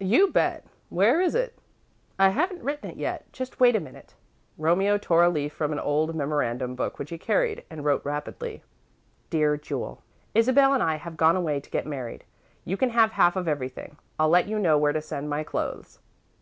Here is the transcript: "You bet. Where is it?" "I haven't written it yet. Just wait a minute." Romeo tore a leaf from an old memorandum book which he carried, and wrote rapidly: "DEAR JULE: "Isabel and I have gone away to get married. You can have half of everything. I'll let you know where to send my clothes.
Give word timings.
"You 0.00 0.28
bet. 0.32 0.64
Where 0.88 1.20
is 1.20 1.34
it?" 1.34 1.58
"I 2.18 2.30
haven't 2.30 2.62
written 2.62 2.88
it 2.88 2.96
yet. 2.96 3.30
Just 3.30 3.60
wait 3.60 3.76
a 3.76 3.78
minute." 3.78 4.14
Romeo 4.56 4.96
tore 4.96 5.22
a 5.22 5.28
leaf 5.28 5.52
from 5.52 5.70
an 5.70 5.78
old 5.78 6.14
memorandum 6.14 6.74
book 6.74 6.98
which 6.98 7.10
he 7.10 7.18
carried, 7.18 7.62
and 7.68 7.84
wrote 7.84 8.02
rapidly: 8.02 8.62
"DEAR 9.28 9.58
JULE: 9.58 10.00
"Isabel 10.34 10.72
and 10.72 10.82
I 10.82 10.96
have 10.96 11.18
gone 11.18 11.36
away 11.36 11.60
to 11.60 11.68
get 11.70 11.84
married. 11.86 12.24
You 12.64 12.78
can 12.78 12.88
have 12.88 13.10
half 13.10 13.36
of 13.36 13.46
everything. 13.46 13.98
I'll 14.18 14.30
let 14.30 14.48
you 14.48 14.58
know 14.58 14.78
where 14.78 14.94
to 14.94 15.02
send 15.02 15.28
my 15.28 15.44
clothes. 15.44 15.98